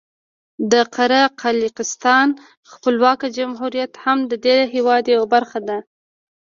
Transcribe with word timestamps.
د 0.71 0.73
قره 0.95 1.21
قالیاقستان 1.41 2.27
خپلواکه 2.71 3.27
جمهوریت 3.37 3.93
هم 4.03 4.17
د 4.31 4.33
دې 4.45 4.57
هېواد 4.73 5.03
یوه 5.15 5.27
برخه 5.33 5.59
ده. 5.67 5.77